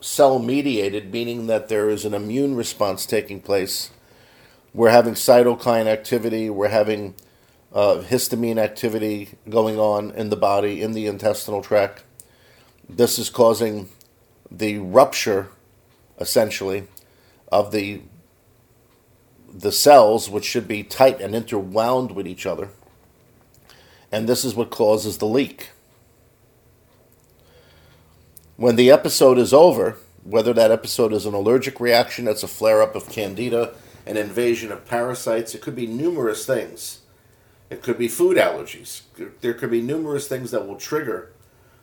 cell 0.00 0.38
mediated, 0.38 1.10
meaning 1.12 1.46
that 1.46 1.68
there 1.68 1.88
is 1.88 2.04
an 2.04 2.14
immune 2.14 2.54
response 2.54 3.06
taking 3.06 3.40
place. 3.40 3.90
We're 4.74 4.90
having 4.90 5.14
cytokine 5.14 5.86
activity, 5.86 6.48
we're 6.48 6.68
having 6.68 7.14
uh, 7.72 8.02
histamine 8.06 8.58
activity 8.58 9.30
going 9.48 9.78
on 9.78 10.10
in 10.12 10.30
the 10.30 10.36
body, 10.36 10.82
in 10.82 10.92
the 10.92 11.06
intestinal 11.06 11.62
tract. 11.62 12.04
This 12.88 13.18
is 13.18 13.30
causing 13.30 13.88
the 14.50 14.78
rupture, 14.78 15.48
essentially, 16.20 16.84
of 17.50 17.72
the 17.72 18.02
the 19.54 19.72
cells, 19.72 20.30
which 20.30 20.46
should 20.46 20.66
be 20.66 20.82
tight 20.82 21.20
and 21.20 21.34
interwound 21.34 22.12
with 22.12 22.26
each 22.26 22.46
other. 22.46 22.70
And 24.10 24.26
this 24.26 24.46
is 24.46 24.54
what 24.54 24.70
causes 24.70 25.18
the 25.18 25.26
leak. 25.26 25.68
When 28.56 28.76
the 28.76 28.90
episode 28.90 29.36
is 29.36 29.52
over, 29.52 29.98
whether 30.24 30.54
that 30.54 30.70
episode 30.70 31.12
is 31.12 31.26
an 31.26 31.34
allergic 31.34 31.80
reaction, 31.80 32.28
it's 32.28 32.42
a 32.42 32.48
flare 32.48 32.80
up 32.80 32.94
of 32.94 33.10
candida, 33.10 33.74
an 34.06 34.16
invasion 34.16 34.72
of 34.72 34.86
parasites, 34.86 35.54
it 35.54 35.60
could 35.60 35.76
be 35.76 35.86
numerous 35.86 36.46
things. 36.46 37.01
It 37.72 37.82
could 37.82 37.96
be 37.96 38.08
food 38.08 38.36
allergies. 38.36 39.00
There 39.40 39.54
could 39.54 39.70
be 39.70 39.80
numerous 39.80 40.28
things 40.28 40.50
that 40.50 40.66
will 40.68 40.76
trigger 40.76 41.32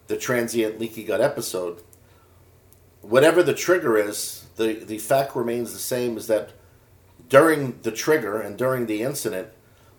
the 0.05 0.17
transient 0.17 0.79
leaky 0.79 1.03
gut 1.03 1.19
episode, 1.19 1.81
whatever 3.01 3.41
the 3.41 3.55
trigger 3.55 3.97
is, 3.97 4.45
the, 4.55 4.73
the 4.73 4.99
fact 4.99 5.35
remains 5.35 5.73
the 5.73 5.79
same 5.79 6.15
is 6.15 6.27
that 6.27 6.51
during 7.27 7.79
the 7.81 7.91
trigger 7.91 8.39
and 8.39 8.55
during 8.55 8.85
the 8.85 9.01
incident, 9.01 9.47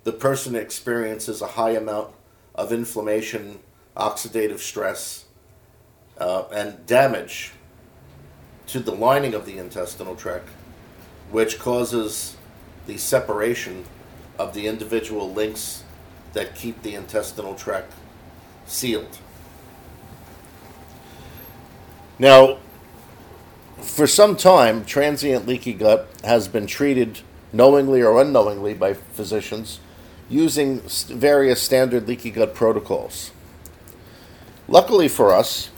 the 0.05 0.13
person 0.13 0.55
experiences 0.55 1.43
a 1.43 1.49
high 1.49 1.71
amount 1.71 2.13
of 2.55 2.73
inflammation, 2.73 3.59
oxidative 3.97 4.61
stress, 4.61 5.25
uh, 6.19 6.45
and 6.53 6.87
damage 6.87 7.53
to 8.69 8.79
the 8.79 8.93
lining 8.93 9.35
of 9.35 9.45
the 9.45 9.59
intestinal 9.59 10.15
tract, 10.15 10.49
which 11.33 11.59
causes 11.59 12.37
the 12.87 12.97
separation 12.97 13.85
of 14.39 14.55
the 14.55 14.69
individual 14.69 15.33
links 15.33 15.80
that 16.33 16.55
keep 16.55 16.83
the 16.83 16.95
intestinal 16.95 17.55
tract 17.55 17.93
sealed. 18.67 19.19
Now, 22.19 22.59
for 23.79 24.07
some 24.07 24.37
time, 24.37 24.85
transient 24.85 25.47
leaky 25.47 25.73
gut 25.73 26.09
has 26.23 26.49
been 26.49 26.67
treated 26.67 27.21
knowingly 27.53 28.03
or 28.03 28.21
unknowingly 28.21 28.75
by 28.75 28.95
physicians 28.95 29.81
using 30.29 30.81
various 30.81 31.61
standard 31.61 32.07
leaky 32.07 32.31
gut 32.31 32.55
protocols. 32.55 33.33
Luckily 34.69 35.09
for 35.09 35.35
us, 35.35 35.71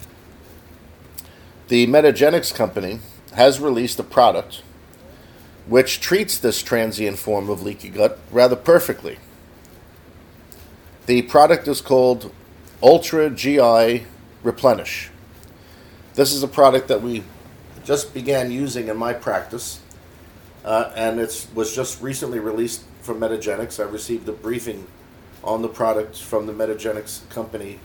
the 1.68 1.86
Metagenics 1.86 2.54
company 2.54 2.98
has 3.34 3.58
released 3.58 3.98
a 3.98 4.04
product 4.04 4.62
which 5.66 6.00
treats 6.00 6.36
this 6.36 6.62
transient 6.62 7.18
form 7.18 7.48
of 7.48 7.62
leaky 7.62 7.88
gut 7.88 8.18
rather 8.30 8.56
perfectly. 8.56 9.18
The 11.04 11.22
product 11.22 11.66
is 11.66 11.80
called 11.80 12.32
Ultra 12.80 13.28
GI 13.28 14.06
Replenish. 14.44 15.10
This 16.14 16.32
is 16.32 16.44
a 16.44 16.48
product 16.48 16.86
that 16.86 17.02
we 17.02 17.24
just 17.82 18.14
began 18.14 18.52
using 18.52 18.86
in 18.86 18.96
my 18.96 19.12
practice, 19.12 19.80
uh, 20.64 20.92
and 20.94 21.18
it 21.18 21.48
was 21.56 21.74
just 21.74 22.00
recently 22.00 22.38
released 22.38 22.84
from 23.00 23.18
Metagenics. 23.18 23.80
I 23.80 23.88
received 23.88 24.28
a 24.28 24.32
briefing 24.32 24.86
on 25.42 25.60
the 25.60 25.68
product 25.68 26.20
from 26.20 26.46
the 26.46 26.52
Metagenics 26.52 27.28
company 27.30 27.80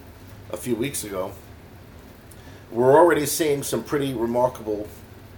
a 0.51 0.57
few 0.57 0.75
weeks 0.75 1.03
ago. 1.03 1.31
We're 2.69 2.95
already 2.95 3.25
seeing 3.25 3.63
some 3.63 3.83
pretty 3.83 4.13
remarkable 4.13 4.87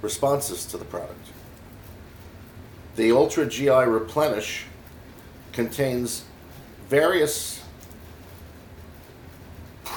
responses 0.01 0.65
to 0.65 0.77
the 0.77 0.83
product. 0.83 1.27
The 2.97 3.13
Ultra 3.13 3.45
GI 3.45 3.69
Replenish 3.69 4.65
contains 5.53 6.25
various 6.89 7.58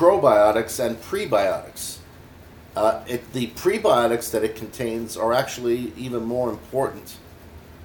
probiotics 0.03 0.85
and 0.85 1.01
prebiotics 1.01 1.99
uh, 2.75 3.05
it, 3.07 3.33
the 3.35 3.47
prebiotics 3.49 4.33
that 4.33 4.43
it 4.43 4.57
contains 4.57 5.17
are 5.17 5.33
actually 5.33 5.93
even 5.97 6.25
more 6.25 6.51
important 6.51 7.19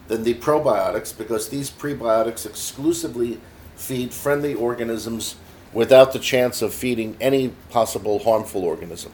than 0.07 0.23
the 0.23 0.33
probiotics 0.33 1.15
because 1.15 1.49
these 1.49 1.69
prebiotics 1.69 2.43
exclusively 2.43 3.39
feed 3.75 4.11
friendly 4.11 4.55
organisms 4.55 5.35
without 5.73 6.11
the 6.11 6.17
chance 6.17 6.63
of 6.63 6.73
feeding 6.73 7.15
any 7.21 7.49
possible 7.69 8.17
harmful 8.17 8.63
organism, 8.65 9.11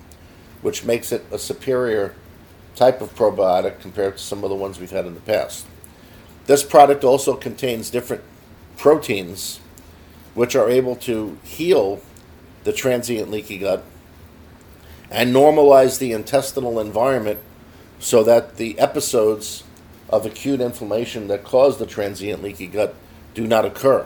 which 0.61 0.85
makes 0.85 1.11
it 1.11 1.25
a 1.29 1.37
superior 1.37 2.15
type 2.73 3.01
of 3.01 3.13
probiotic 3.15 3.81
compared 3.81 4.15
to 4.15 4.23
some 4.23 4.45
of 4.45 4.49
the 4.49 4.55
ones 4.55 4.79
we've 4.79 4.91
had 4.91 5.05
in 5.05 5.13
the 5.13 5.19
past. 5.19 5.65
This 6.45 6.63
product 6.63 7.03
also 7.03 7.35
contains 7.35 7.89
different 7.89 8.23
proteins 8.77 9.59
which 10.35 10.55
are 10.55 10.69
able 10.69 10.95
to 10.95 11.37
heal 11.43 12.01
the 12.63 12.73
transient 12.73 13.29
leaky 13.29 13.57
gut 13.57 13.83
and 15.11 15.33
normalize 15.33 15.99
the 15.99 16.11
intestinal 16.11 16.79
environment 16.79 17.39
so 17.99 18.23
that 18.23 18.57
the 18.57 18.77
episodes 18.79 19.63
of 20.09 20.25
acute 20.25 20.61
inflammation 20.61 21.27
that 21.27 21.43
cause 21.43 21.77
the 21.77 21.85
transient 21.85 22.43
leaky 22.43 22.67
gut 22.67 22.95
do 23.33 23.47
not 23.47 23.65
occur. 23.65 24.05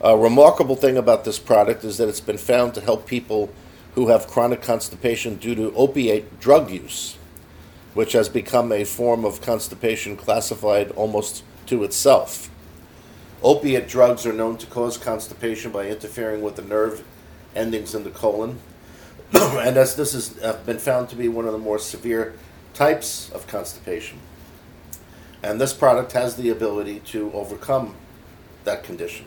A 0.00 0.16
remarkable 0.16 0.76
thing 0.76 0.96
about 0.96 1.24
this 1.24 1.38
product 1.38 1.82
is 1.84 1.98
that 1.98 2.08
it's 2.08 2.20
been 2.20 2.38
found 2.38 2.74
to 2.74 2.80
help 2.80 3.06
people 3.06 3.52
who 3.94 4.08
have 4.08 4.28
chronic 4.28 4.62
constipation 4.62 5.36
due 5.36 5.56
to 5.56 5.74
opiate 5.74 6.38
drug 6.38 6.70
use, 6.70 7.16
which 7.94 8.12
has 8.12 8.28
become 8.28 8.70
a 8.70 8.84
form 8.84 9.24
of 9.24 9.40
constipation 9.40 10.16
classified 10.16 10.92
almost 10.92 11.42
to 11.66 11.82
itself. 11.82 12.48
Opiate 13.42 13.88
drugs 13.88 14.26
are 14.26 14.32
known 14.32 14.56
to 14.58 14.66
cause 14.66 14.98
constipation 14.98 15.70
by 15.70 15.86
interfering 15.86 16.42
with 16.42 16.56
the 16.56 16.62
nerve 16.62 17.04
endings 17.54 17.94
in 17.94 18.04
the 18.04 18.10
colon 18.10 18.58
and 19.32 19.76
as 19.76 19.94
this 19.94 20.12
has 20.12 20.56
been 20.64 20.78
found 20.78 21.08
to 21.10 21.16
be 21.16 21.28
one 21.28 21.44
of 21.44 21.52
the 21.52 21.58
more 21.58 21.78
severe 21.78 22.34
types 22.74 23.30
of 23.30 23.46
constipation. 23.46 24.18
And 25.42 25.60
this 25.60 25.72
product 25.72 26.12
has 26.12 26.36
the 26.36 26.48
ability 26.48 27.00
to 27.06 27.30
overcome 27.32 27.94
that 28.64 28.82
condition. 28.82 29.26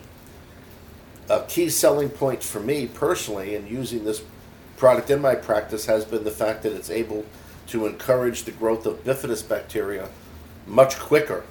A 1.30 1.42
key 1.44 1.70
selling 1.70 2.10
point 2.10 2.42
for 2.42 2.60
me 2.60 2.86
personally 2.86 3.54
in 3.54 3.66
using 3.66 4.04
this 4.04 4.22
product 4.76 5.08
in 5.10 5.20
my 5.20 5.34
practice 5.34 5.86
has 5.86 6.04
been 6.04 6.24
the 6.24 6.30
fact 6.30 6.64
that 6.64 6.72
it's 6.72 6.90
able 6.90 7.24
to 7.68 7.86
encourage 7.86 8.42
the 8.42 8.50
growth 8.50 8.84
of 8.84 9.04
bifidus 9.04 9.48
bacteria 9.48 10.08
much 10.66 10.98
quicker 10.98 11.44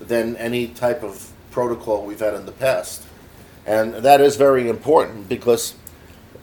than 0.00 0.36
any 0.36 0.66
type 0.66 1.02
of 1.02 1.31
protocol 1.52 2.04
we've 2.04 2.20
had 2.20 2.34
in 2.34 2.46
the 2.46 2.52
past. 2.52 3.06
And 3.64 3.94
that 3.94 4.20
is 4.20 4.36
very 4.36 4.68
important 4.68 5.28
because 5.28 5.74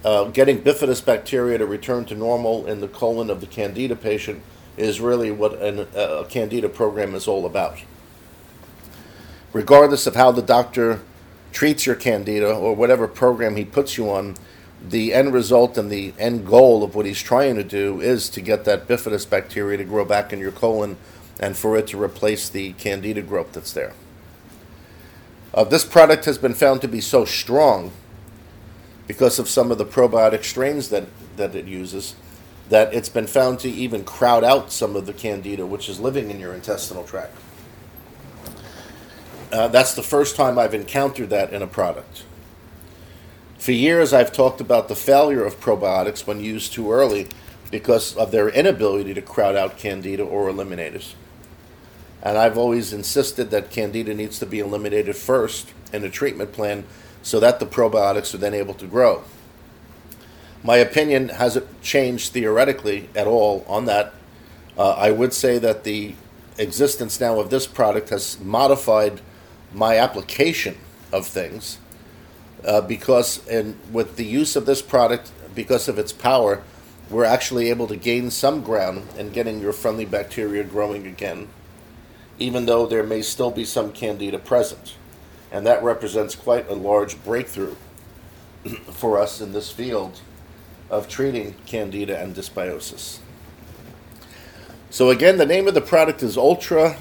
uh, 0.06 0.26
getting 0.26 0.62
bifidus 0.62 1.04
bacteria 1.04 1.58
to 1.58 1.66
return 1.66 2.06
to 2.06 2.16
normal 2.16 2.66
in 2.66 2.80
the 2.80 2.88
colon 2.88 3.30
of 3.30 3.42
the 3.42 3.48
candida 3.48 3.96
patient 3.96 4.42
is 4.78 5.02
really 5.02 5.30
what 5.30 5.62
an, 5.62 5.88
a 5.94 6.26
candida 6.30 6.70
program 6.70 7.14
is 7.14 7.28
all 7.28 7.46
about. 7.46 7.80
Regardless 9.52 10.08
of 10.08 10.16
how 10.16 10.32
the 10.32 10.42
doctor 10.42 11.02
treats 11.52 11.86
your 11.86 11.96
candida 11.96 12.50
or 12.50 12.74
whatever 12.74 13.08
program 13.08 13.58
he 13.58 13.66
puts 13.66 13.98
you 13.98 14.10
on, 14.10 14.36
the 14.88 15.14
end 15.14 15.34
result 15.34 15.78
and 15.78 15.92
the 15.92 16.14
end 16.18 16.48
goal 16.48 16.84
of 16.84 16.96
what 16.96 17.06
he's 17.06 17.22
trying 17.22 17.56
to 17.56 17.64
do 17.64 18.00
is 18.00 18.30
to 18.30 18.40
get 18.40 18.64
that 18.64 18.88
bifidus 18.88 19.30
bacteria 19.30 19.78
to 19.78 19.84
grow 19.84 20.06
back 20.06 20.32
in 20.32 20.40
your 20.40 20.52
colon 20.52 20.96
and 21.40 21.58
for 21.58 21.76
it 21.76 21.88
to 21.88 22.02
replace 22.02 22.48
the 22.48 22.72
candida 22.74 23.22
growth 23.22 23.52
that's 23.52 23.74
there. 23.74 23.94
Uh, 25.54 25.64
this 25.64 25.84
product 25.84 26.26
has 26.26 26.38
been 26.38 26.54
found 26.54 26.82
to 26.82 26.88
be 26.88 27.02
so 27.02 27.26
strong 27.26 27.92
because 29.08 29.40
of 29.40 29.50
some 29.50 29.72
of 29.72 29.78
the 29.78 29.86
probiotic 29.86 30.44
strains 30.44 30.90
that, 30.90 31.08
that 31.38 31.56
it 31.56 31.66
uses, 31.66 32.16
that 32.70 32.94
it's 32.94 33.10
been 33.10 33.26
found 33.26 33.60
to 33.60 33.70
even 33.70 34.04
crowd 34.04 34.44
out 34.44 34.72
some 34.72 34.96
of 34.96 35.08
the 35.08 35.14
candida 35.14 35.66
which 35.66 35.90
is 35.90 36.00
living 36.00 36.30
in 36.30 36.40
your 36.40 36.54
intestinal 36.54 37.04
tract. 37.04 37.36
Uh, 39.52 39.68
that's 39.68 39.96
the 39.96 40.04
first 40.04 40.36
time 40.36 40.60
I've 40.60 40.76
encountered 40.76 41.32
that 41.32 41.52
in 41.52 41.64
a 41.64 41.68
product. 41.68 42.24
For 43.58 43.72
years, 43.72 44.14
I've 44.14 44.32
talked 44.32 44.62
about 44.62 44.88
the 44.88 44.96
failure 44.96 45.44
of 45.44 45.60
probiotics 45.60 46.28
when 46.28 46.40
used 46.40 46.74
too 46.74 46.92
early 46.92 47.28
because 47.72 48.16
of 48.16 48.32
their 48.32 48.50
inability 48.50 49.16
to 49.16 49.22
crowd 49.22 49.56
out 49.56 49.78
candida 49.78 50.24
or 50.24 50.48
eliminate 50.48 50.96
it. 50.96 51.16
And 52.22 52.38
I've 52.38 52.58
always 52.58 52.92
insisted 52.92 53.52
that 53.52 53.72
candida 53.72 54.14
needs 54.14 54.40
to 54.40 54.46
be 54.46 54.60
eliminated 54.60 55.16
first 55.16 55.74
in 55.94 56.04
a 56.04 56.10
treatment 56.10 56.52
plan 56.52 56.84
so 57.22 57.40
that 57.40 57.60
the 57.60 57.66
probiotics 57.66 58.34
are 58.34 58.38
then 58.38 58.54
able 58.54 58.74
to 58.76 58.88
grow. 58.88 59.24
My 60.64 60.78
opinion 60.78 61.30
hasn't 61.30 61.82
changed 61.82 62.34
theoretically 62.34 63.10
at 63.16 63.28
all 63.28 63.64
on 63.68 63.86
that. 63.86 64.14
Uh, 64.78 64.92
I 64.92 65.12
would 65.12 65.34
say 65.34 65.58
that 65.60 65.84
the 65.84 66.16
existence 66.58 67.20
now 67.20 67.40
of 67.40 67.50
this 67.50 67.66
product 67.66 68.10
has 68.10 68.40
modified 68.40 69.22
my 69.74 69.98
application 69.98 70.78
of 71.12 71.26
things 71.26 71.78
uh, 72.66 72.82
because 72.82 73.46
in, 73.48 73.78
with 73.92 74.18
the 74.18 74.26
use 74.26 74.56
of 74.56 74.66
this 74.66 74.82
product, 74.82 75.32
because 75.56 75.88
of 75.88 75.98
its 75.98 76.12
power, 76.12 76.62
we're 77.10 77.26
actually 77.26 77.70
able 77.70 77.88
to 77.88 77.96
gain 77.96 78.30
some 78.30 78.62
ground 78.62 79.08
in 79.18 79.32
getting 79.32 79.60
your 79.60 79.74
friendly 79.74 80.06
bacteria 80.06 80.64
growing 80.64 81.08
again, 81.08 81.48
even 82.40 82.66
though 82.66 82.86
there 82.86 83.04
may 83.04 83.22
still 83.22 83.52
be 83.52 83.66
some 83.66 83.92
candida 83.92 84.40
present 84.40 84.96
and 85.52 85.66
that 85.66 85.84
represents 85.84 86.36
quite 86.36 86.70
a 86.70 86.74
large 86.74 87.22
breakthrough 87.24 87.76
for 88.92 89.20
us 89.20 89.42
in 89.42 89.52
this 89.52 89.72
field 89.72 90.22
of 90.90 91.08
treating 91.08 91.56
candida 91.66 92.18
and 92.20 92.36
dysbiosis. 92.36 93.20
So, 94.90 95.10
again, 95.10 95.38
the 95.38 95.46
name 95.46 95.68
of 95.68 95.76
the 95.76 95.82
product 95.82 96.24
is 96.24 96.36
Ultra 96.36 96.98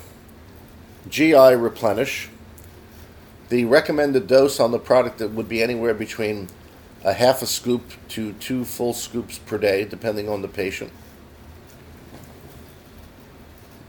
GI 1.08 1.54
Replenish. 1.54 2.28
The 3.48 3.64
recommended 3.64 4.26
dose 4.26 4.60
on 4.60 4.72
the 4.72 4.78
product 4.78 5.20
would 5.20 5.48
be 5.48 5.62
anywhere 5.62 5.94
between 5.94 6.48
a 7.02 7.14
half 7.14 7.40
a 7.40 7.46
scoop 7.46 7.92
to 8.08 8.34
two 8.34 8.66
full 8.66 8.92
scoops 8.92 9.38
per 9.38 9.56
day, 9.56 9.84
depending 9.84 10.28
on 10.28 10.42
the 10.42 10.48
patient. 10.48 10.92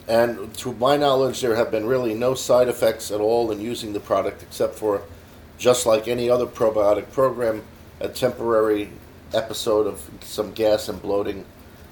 And 0.09 0.53
to 0.55 0.73
my 0.73 0.97
knowledge, 0.97 1.39
there 1.41 1.55
have 1.55 1.69
been 1.69 1.85
really 1.85 2.15
no 2.15 2.33
side 2.33 2.67
effects 2.67 3.11
at 3.11 3.21
all 3.21 3.51
in 3.51 3.61
using 3.61 3.93
the 3.93 3.99
product, 3.99 4.41
except 4.41 4.75
for, 4.75 5.03
just 5.57 5.85
like 5.85 6.07
any 6.07 6.29
other 6.29 6.47
probiotic 6.47 7.11
program, 7.11 7.63
a 7.99 8.09
temporary 8.09 8.89
episode 9.33 9.85
of 9.85 10.09
some 10.21 10.51
gas 10.51 10.89
and 10.89 11.01
bloating, 11.01 11.45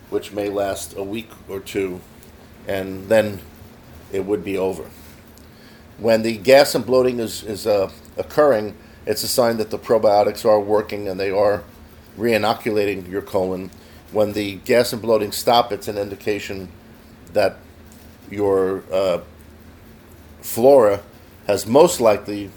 which 0.10 0.32
may 0.32 0.50
last 0.50 0.98
a 0.98 1.04
week 1.04 1.30
or 1.48 1.60
two, 1.60 2.02
and 2.68 3.08
then 3.08 3.40
it 4.12 4.26
would 4.26 4.44
be 4.44 4.58
over. 4.58 4.90
When 6.00 6.24
the 6.24 6.38
gas 6.38 6.74
and 6.74 6.86
bloating 6.86 7.20
is, 7.20 7.44
is 7.44 7.68
uh, 7.68 7.92
occurring, 8.18 8.76
it's 9.06 9.24
a 9.24 9.28
sign 9.28 9.58
that 9.58 9.70
the 9.70 9.78
probiotics 9.78 10.44
are 10.44 10.60
working 10.60 11.08
and 11.08 11.20
they 11.20 11.30
are 11.30 11.64
reinoculating 12.18 13.10
your 13.10 13.22
colon 13.22 13.70
when 14.12 14.34
the 14.34 14.56
gas 14.56 14.94
and 14.94 15.02
bloating 15.02 15.32
stop, 15.32 15.72
it's 15.72 15.88
an 15.88 15.98
indication 15.98 16.70
that 17.34 17.58
your 18.30 18.84
uh, 18.92 19.20
flora 20.42 21.02
has 21.46 21.66
most 21.66 22.02
likely 22.02 22.52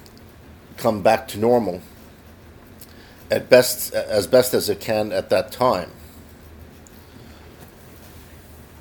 come 0.76 1.02
back 1.02 1.28
to 1.28 1.38
normal 1.38 1.82
at 3.30 3.48
best 3.48 3.94
as 3.94 4.26
best 4.26 4.54
as 4.54 4.68
it 4.68 4.80
can 4.80 5.12
at 5.12 5.30
that 5.30 5.52
time. 5.52 5.90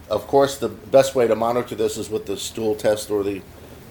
Of 0.10 0.26
course, 0.26 0.58
the 0.58 0.70
best 0.70 1.14
way 1.14 1.28
to 1.28 1.36
monitor 1.36 1.76
this 1.76 1.98
is 1.98 2.10
with 2.10 2.26
the 2.26 2.36
stool 2.36 2.74
test 2.76 3.12
or 3.12 3.24
the 3.24 3.44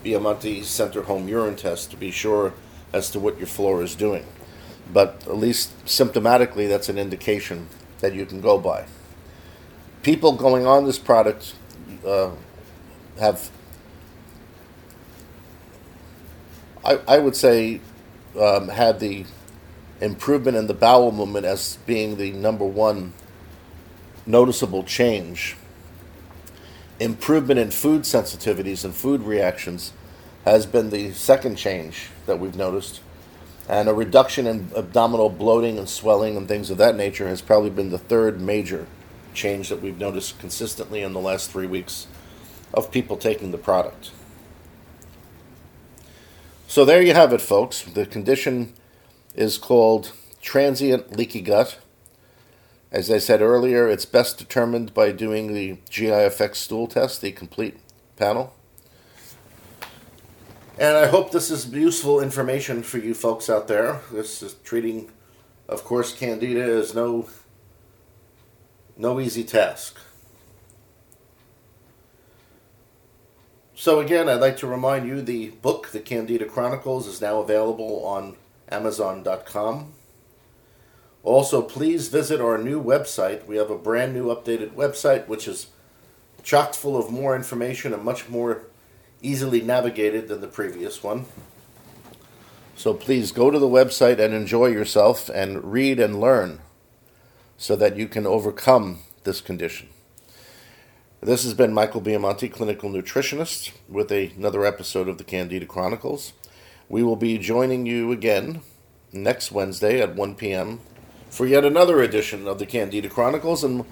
Biamonte 0.05 0.65
Center 0.65 1.03
Home 1.03 1.29
Urine 1.29 1.55
Test 1.55 1.93
to 1.93 1.97
be 1.97 2.11
sure 2.11 2.55
as 2.93 3.11
to 3.11 3.21
what 3.21 3.39
your 3.39 3.47
flora 3.47 3.85
is 3.85 3.95
doing. 3.95 4.27
But 4.93 5.23
at 5.27 5.37
least 5.37 5.85
symptomatically, 5.85 6.69
that's 6.69 6.89
an 6.89 6.99
indication 6.99 7.69
that 8.01 8.15
you 8.15 8.27
can 8.27 8.41
go 8.41 8.59
by. 8.59 8.87
People 10.03 10.33
going 10.33 10.67
on 10.67 10.87
this 10.87 10.99
product 10.99 11.55
uh, 12.05 12.31
have, 13.19 13.51
I, 16.85 17.01
I 17.07 17.19
would 17.19 17.37
say, 17.37 17.81
um, 18.39 18.69
had 18.69 19.01
the 19.01 19.25
improvement 20.01 20.57
in 20.57 20.67
the 20.67 20.75
bowel 20.75 21.13
movement 21.13 21.45
as 21.45 21.79
being 21.87 22.17
the 22.17 22.33
number 22.33 22.65
one 22.65 23.13
noticeable 24.27 24.85
change. 24.85 25.57
Improvement 27.01 27.59
in 27.59 27.71
food 27.71 28.03
sensitivities 28.03 28.85
and 28.85 28.95
food 28.95 29.23
reactions 29.23 29.93
has 30.45 30.67
been 30.67 30.91
the 30.91 31.13
second 31.13 31.57
change 31.57 32.11
that 32.27 32.39
we've 32.39 32.57
noticed. 32.57 33.01
And 33.69 33.89
a 33.89 33.95
reduction 33.95 34.47
in 34.47 34.71
abdominal 34.75 35.29
bloating 35.29 35.79
and 35.79 35.89
swelling 35.89 36.37
and 36.37 36.49
things 36.49 36.71
of 36.71 36.79
that 36.79 36.97
nature 36.97 37.29
has 37.29 37.43
probably 37.43 37.71
been 37.71 37.91
the 37.91 37.99
third 37.99 38.41
major 38.41 38.87
change 39.35 39.69
that 39.69 39.83
we've 39.83 39.99
noticed 39.99 40.39
consistently 40.39 41.03
in 41.03 41.13
the 41.13 41.21
last 41.21 41.51
three 41.51 41.67
weeks 41.67 42.07
of 42.75 42.91
people 42.91 43.17
taking 43.17 43.51
the 43.51 43.59
product. 43.59 44.11
So 46.67 46.85
there 46.85 47.03
you 47.03 47.15
have 47.15 47.33
it, 47.33 47.41
folks. 47.41 47.83
The 47.83 48.07
condition 48.07 48.75
is 49.35 49.57
called 49.57 50.13
transient 50.43 51.17
leaky 51.17 51.41
gut. 51.41 51.79
As 52.91 53.11
I 53.11 53.19
said 53.19 53.43
earlier, 53.43 53.89
it's 53.89 54.05
best 54.05 54.39
determined 54.39 54.95
by 54.95 55.13
doing 55.13 55.53
the 55.53 55.79
GI 55.91 56.11
Effects 56.11 56.61
stool 56.61 56.87
test, 56.87 57.21
the 57.21 57.33
complete 57.33 57.79
panel. 58.17 58.55
And 60.79 60.97
I 60.97 61.07
hope 61.07 61.33
this 61.33 61.51
is 61.51 61.69
useful 61.73 62.21
information 62.21 62.83
for 62.83 62.99
you 62.99 63.13
folks 63.13 63.51
out 63.51 63.67
there. 63.67 64.01
This 64.13 64.43
is 64.43 64.55
treating, 64.63 65.11
of 65.69 65.85
course, 65.85 66.15
candida 66.15 66.63
is 66.63 66.95
no 66.95 67.29
no 68.97 69.21
easy 69.21 69.45
task. 69.45 69.97
So 73.79 74.01
again, 74.01 74.29
I'd 74.29 74.41
like 74.41 74.57
to 74.57 74.67
remind 74.67 75.07
you 75.07 75.23
the 75.23 75.51
book, 75.51 75.91
The 75.91 76.01
Candida 76.01 76.47
Chronicles, 76.47 77.07
is 77.07 77.21
now 77.21 77.39
available 77.39 78.05
on 78.05 78.35
Amazon.com. 78.69 79.93
Also, 81.23 81.63
please 81.63 82.09
visit 82.09 82.41
our 82.41 82.59
new 82.59 82.83
website. 82.83 83.47
We 83.47 83.55
have 83.55 83.71
a 83.71 83.79
brand 83.79 84.15
new 84.15 84.35
updated 84.35 84.73
website 84.73 85.29
which 85.29 85.47
is 85.47 85.69
chock 86.43 86.75
full 86.75 86.97
of 86.97 87.13
more 87.13 87.37
information 87.37 87.95
and 87.95 88.03
much 88.03 88.29
more 88.29 88.63
easily 89.23 89.61
navigated 89.61 90.27
than 90.27 90.41
the 90.41 90.49
previous 90.49 91.05
one. 91.05 91.27
So 92.75 92.95
please 92.95 93.31
go 93.31 93.49
to 93.49 93.61
the 93.61 93.69
website 93.69 94.19
and 94.19 94.35
enjoy 94.35 94.67
yourself 94.67 95.29
and 95.29 95.71
read 95.71 96.01
and 96.01 96.21
learn 96.21 96.63
so 97.57 97.77
that 97.77 97.97
you 97.97 98.09
can 98.09 98.27
overcome 98.27 99.03
this 99.23 99.41
condition. 99.41 99.89
This 101.21 101.43
has 101.43 101.53
been 101.53 101.75
Michael 101.75 102.01
Biamonte, 102.01 102.51
clinical 102.53 102.89
nutritionist, 102.89 103.73
with 103.89 104.13
a, 104.13 104.31
another 104.37 104.65
episode 104.65 105.09
of 105.09 105.19
the 105.19 105.25
Candida 105.25 105.67
Chronicles. 105.67 106.33
We 106.89 107.03
will 107.03 107.17
be 107.17 107.39
joining 107.39 107.87
you 107.87 108.13
again 108.13 108.61
next 109.13 109.51
Wednesday 109.51 110.01
at 110.01 110.15
1 110.15 110.37
p.m. 110.37 110.79
for 111.29 111.45
yet 111.45 111.65
another 111.65 112.01
edition 112.01 112.47
of 112.47 112.61
the 112.61 112.67
Candida 112.67 113.09
Chronicles, 113.09 113.65
and 113.65 113.85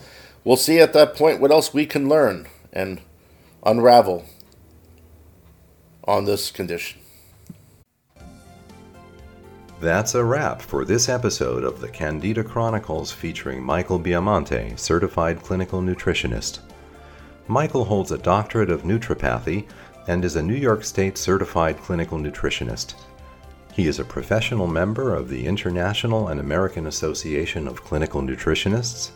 we'll 0.44 0.56
see 0.56 0.78
at 0.78 0.92
that 0.92 1.16
point 1.16 1.40
what 1.40 1.50
else 1.50 1.74
we 1.74 1.84
can 1.84 2.08
learn 2.08 2.46
and 2.72 3.00
unravel 3.64 4.24
on 6.04 6.26
this 6.26 6.52
condition. 6.52 7.00
That's 9.80 10.14
a 10.14 10.24
wrap 10.24 10.62
for 10.62 10.84
this 10.84 11.08
episode 11.08 11.64
of 11.64 11.80
the 11.80 11.88
Candida 11.88 12.44
Chronicles 12.44 13.10
featuring 13.10 13.64
Michael 13.64 13.98
Biamonte, 13.98 14.78
certified 14.78 15.42
clinical 15.42 15.82
nutritionist. 15.82 16.60
Michael 17.48 17.84
holds 17.84 18.10
a 18.10 18.18
doctorate 18.18 18.70
of 18.70 18.82
naturopathy 18.82 19.66
and 20.08 20.24
is 20.24 20.36
a 20.36 20.42
New 20.42 20.54
York 20.54 20.82
State 20.82 21.16
certified 21.16 21.78
clinical 21.78 22.18
nutritionist. 22.18 22.94
He 23.72 23.86
is 23.86 23.98
a 23.98 24.04
professional 24.04 24.66
member 24.66 25.14
of 25.14 25.28
the 25.28 25.46
International 25.46 26.28
and 26.28 26.40
American 26.40 26.86
Association 26.86 27.68
of 27.68 27.84
Clinical 27.84 28.20
Nutritionists 28.22 29.10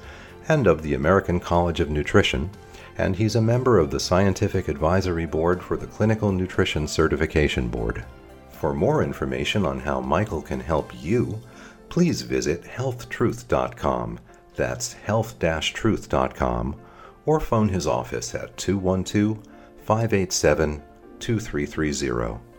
and 0.49 0.67
of 0.67 0.83
the 0.83 0.95
American 0.95 1.41
College 1.41 1.81
of 1.81 1.91
Nutrition, 1.91 2.51
and 2.99 3.17
he's 3.17 3.37
a 3.37 3.43
member 3.43 3.79
of 3.79 3.91
the 3.91 3.99
Scientific 3.99 4.69
Advisory 4.69 5.27
Board 5.27 5.63
for 5.63 5.77
the 5.77 5.87
Clinical 5.87 6.31
Nutrition 6.31 6.87
Certification 6.87 7.69
Board. 7.69 8.05
For 8.51 8.75
more 8.75 9.03
information 9.03 9.65
on 9.65 9.81
how 9.81 10.01
Michael 10.01 10.43
can 10.43 10.61
help 10.61 10.93
you, 11.03 11.41
please 11.89 12.23
visit 12.23 12.63
healthtruth.com. 12.63 14.21
That's 14.55 14.93
health-truth.com 14.93 16.77
or 17.27 17.41
phone 17.41 17.69
his 17.69 17.87
office 17.87 18.35
at 18.35 18.57
212 18.57 19.43
587 19.83 20.83
2330. 21.19 22.50